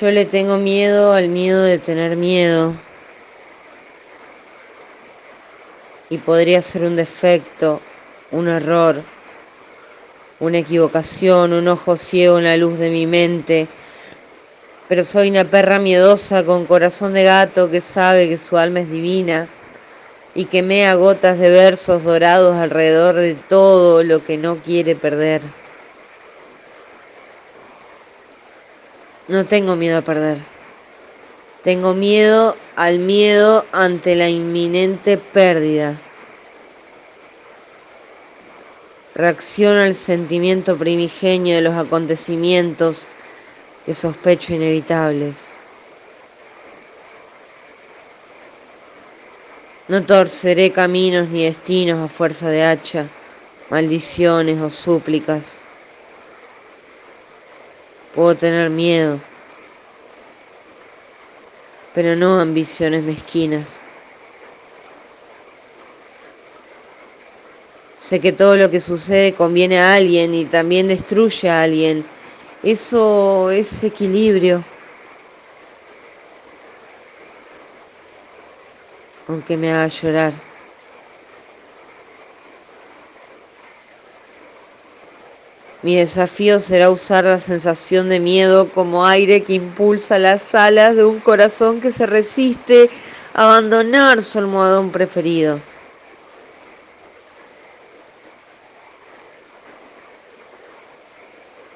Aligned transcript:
Yo 0.00 0.10
le 0.10 0.24
tengo 0.24 0.56
miedo 0.56 1.12
al 1.12 1.28
miedo 1.28 1.62
de 1.62 1.78
tener 1.78 2.16
miedo. 2.16 2.72
Y 6.08 6.16
podría 6.16 6.62
ser 6.62 6.84
un 6.84 6.96
defecto, 6.96 7.82
un 8.30 8.48
error, 8.48 9.02
una 10.38 10.56
equivocación, 10.56 11.52
un 11.52 11.68
ojo 11.68 11.98
ciego 11.98 12.38
en 12.38 12.44
la 12.44 12.56
luz 12.56 12.78
de 12.78 12.88
mi 12.88 13.06
mente. 13.06 13.68
Pero 14.88 15.04
soy 15.04 15.28
una 15.28 15.44
perra 15.44 15.78
miedosa 15.78 16.44
con 16.44 16.64
corazón 16.64 17.12
de 17.12 17.24
gato 17.24 17.70
que 17.70 17.82
sabe 17.82 18.26
que 18.26 18.38
su 18.38 18.56
alma 18.56 18.80
es 18.80 18.90
divina 18.90 19.48
y 20.34 20.46
que 20.46 20.62
mea 20.62 20.94
gotas 20.94 21.38
de 21.38 21.50
versos 21.50 22.04
dorados 22.04 22.56
alrededor 22.56 23.16
de 23.16 23.34
todo 23.34 24.02
lo 24.02 24.24
que 24.24 24.38
no 24.38 24.56
quiere 24.56 24.96
perder. 24.96 25.42
No 29.30 29.46
tengo 29.46 29.76
miedo 29.76 29.96
a 29.96 30.02
perder. 30.02 30.38
Tengo 31.62 31.94
miedo 31.94 32.56
al 32.74 32.98
miedo 32.98 33.64
ante 33.70 34.16
la 34.16 34.28
inminente 34.28 35.18
pérdida. 35.18 35.94
Reacciono 39.14 39.82
al 39.82 39.94
sentimiento 39.94 40.76
primigenio 40.76 41.54
de 41.54 41.60
los 41.60 41.76
acontecimientos 41.76 43.06
que 43.86 43.94
sospecho 43.94 44.52
inevitables. 44.52 45.50
No 49.86 50.02
torceré 50.02 50.72
caminos 50.72 51.28
ni 51.28 51.44
destinos 51.44 52.00
a 52.00 52.08
fuerza 52.08 52.48
de 52.48 52.64
hacha, 52.64 53.06
maldiciones 53.70 54.60
o 54.60 54.70
súplicas. 54.70 55.56
Puedo 58.14 58.34
tener 58.34 58.70
miedo, 58.70 59.18
pero 61.94 62.16
no 62.16 62.40
ambiciones 62.40 63.02
mezquinas. 63.04 63.80
Sé 67.98 68.20
que 68.20 68.32
todo 68.32 68.56
lo 68.56 68.70
que 68.70 68.80
sucede 68.80 69.34
conviene 69.34 69.78
a 69.78 69.94
alguien 69.94 70.34
y 70.34 70.44
también 70.44 70.88
destruye 70.88 71.48
a 71.48 71.62
alguien. 71.62 72.04
Eso 72.62 73.50
es 73.50 73.84
equilibrio. 73.84 74.64
aunque 79.30 79.56
me 79.56 79.70
haga 79.70 79.86
llorar. 79.86 80.49
Mi 85.82 85.96
desafío 85.96 86.60
será 86.60 86.90
usar 86.90 87.24
la 87.24 87.38
sensación 87.38 88.10
de 88.10 88.20
miedo 88.20 88.68
como 88.68 89.06
aire 89.06 89.42
que 89.42 89.54
impulsa 89.54 90.18
las 90.18 90.54
alas 90.54 90.94
de 90.94 91.06
un 91.06 91.20
corazón 91.20 91.80
que 91.80 91.90
se 91.90 92.04
resiste 92.04 92.90
a 93.32 93.44
abandonar 93.44 94.22
su 94.22 94.38
almohadón 94.38 94.90
preferido. 94.90 95.58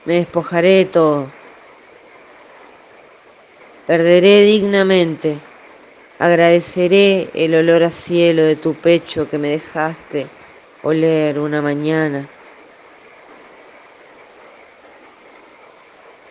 Me 0.05 0.17
despojaré 0.17 0.69
de 0.69 0.85
todo. 0.85 1.27
Perderé 3.87 4.43
dignamente. 4.43 5.39
Agradeceré 6.19 7.31
el 7.33 7.55
olor 7.55 7.83
a 7.83 7.91
cielo 7.91 8.43
de 8.43 8.57
tu 8.57 8.75
pecho 8.75 9.31
que 9.31 9.39
me 9.39 9.49
dejaste 9.49 10.27
oler 10.83 11.39
una 11.39 11.63
mañana. 11.63 12.29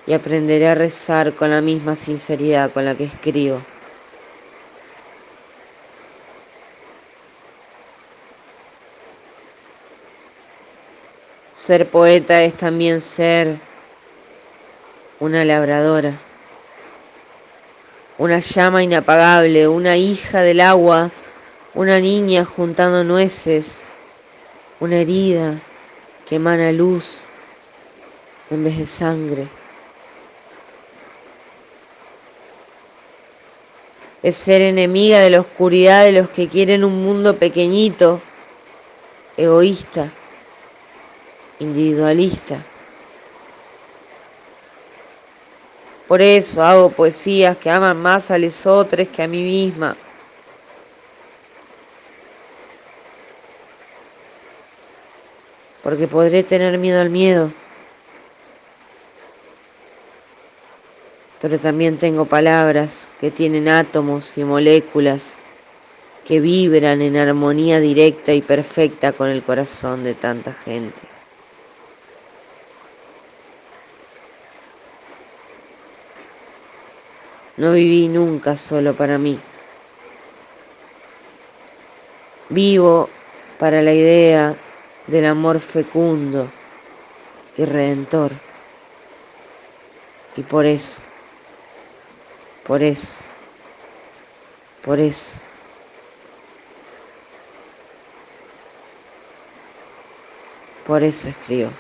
Y 0.06 0.14
aprenderé 0.14 0.68
a 0.68 0.76
rezar 0.76 1.34
con 1.34 1.50
la 1.50 1.62
misma 1.62 1.96
sinceridad 1.96 2.72
con 2.72 2.86
la 2.86 2.96
que 2.96 3.06
escribo. 3.06 3.62
Ser 11.56 11.90
poeta 11.90 12.44
es 12.44 12.56
también 12.56 13.00
ser 13.00 13.58
una 15.20 15.46
labradora 15.46 16.20
una 18.18 18.40
llama 18.40 18.84
inapagable, 18.84 19.68
una 19.68 19.98
hija 19.98 20.42
del 20.42 20.62
agua, 20.62 21.10
una 21.74 22.00
niña 22.00 22.46
juntando 22.46 23.04
nueces, 23.04 23.82
una 24.80 24.98
herida 24.98 25.60
que 26.28 26.36
emana 26.36 26.72
luz 26.72 27.22
en 28.52 28.64
vez 28.64 28.78
de 28.78 28.86
sangre. 28.86 29.63
Es 34.24 34.38
ser 34.38 34.62
enemiga 34.62 35.20
de 35.20 35.30
la 35.30 35.42
oscuridad 35.42 36.06
de 36.06 36.14
los 36.14 36.30
que 36.30 36.48
quieren 36.48 36.86
un 36.86 37.04
mundo 37.04 37.36
pequeñito, 37.36 38.22
egoísta, 39.36 40.10
individualista. 41.60 42.60
Por 46.08 46.22
eso 46.22 46.64
hago 46.64 46.90
poesías 46.90 47.58
que 47.58 47.70
aman 47.70 48.02
más 48.02 48.32
a 48.32 48.38
otros 48.66 49.08
que 49.10 49.24
a 49.24 49.28
mí 49.28 49.42
misma. 49.42 49.98
Porque 55.82 56.08
podré 56.08 56.44
tener 56.44 56.78
miedo 56.78 57.02
al 57.02 57.10
miedo. 57.10 57.52
Pero 61.44 61.60
también 61.60 61.98
tengo 61.98 62.24
palabras 62.24 63.10
que 63.20 63.30
tienen 63.30 63.68
átomos 63.68 64.38
y 64.38 64.46
moléculas 64.46 65.36
que 66.24 66.40
vibran 66.40 67.02
en 67.02 67.18
armonía 67.18 67.82
directa 67.82 68.32
y 68.32 68.42
perfecta 68.42 69.12
con 69.12 69.30
el 69.30 69.44
corazón 69.44 70.06
de 70.06 70.14
tanta 70.14 70.54
gente. 70.54 71.02
No 77.58 77.74
viví 77.74 78.08
nunca 78.08 78.56
solo 78.56 78.94
para 78.94 79.18
mí. 79.18 79.38
Vivo 82.48 83.10
para 83.60 83.82
la 83.82 83.94
idea 83.94 84.56
del 85.08 85.26
amor 85.26 85.60
fecundo 85.60 86.50
y 87.58 87.66
redentor. 87.66 88.32
Y 90.38 90.44
por 90.44 90.66
eso, 90.66 91.02
por 92.64 92.82
eso, 92.84 93.24
por 94.82 95.00
eso, 95.00 95.40
por 100.84 101.04
eso 101.04 101.28
escribo. 101.30 101.78